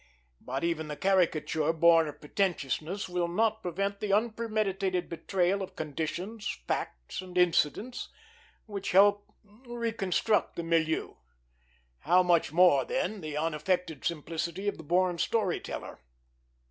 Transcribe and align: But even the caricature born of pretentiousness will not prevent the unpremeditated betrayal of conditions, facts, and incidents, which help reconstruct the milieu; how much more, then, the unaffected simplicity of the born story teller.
But 0.39 0.63
even 0.63 0.87
the 0.87 0.95
caricature 0.97 1.71
born 1.71 2.07
of 2.07 2.19
pretentiousness 2.21 3.07
will 3.07 3.27
not 3.27 3.61
prevent 3.61 3.99
the 3.99 4.11
unpremeditated 4.11 5.07
betrayal 5.09 5.61
of 5.61 5.75
conditions, 5.75 6.57
facts, 6.67 7.21
and 7.21 7.37
incidents, 7.37 8.09
which 8.65 8.93
help 8.93 9.31
reconstruct 9.43 10.55
the 10.55 10.63
milieu; 10.63 11.17
how 11.99 12.23
much 12.23 12.51
more, 12.51 12.83
then, 12.83 13.21
the 13.21 13.37
unaffected 13.37 14.03
simplicity 14.03 14.67
of 14.67 14.77
the 14.79 14.83
born 14.83 15.19
story 15.19 15.59
teller. 15.59 15.99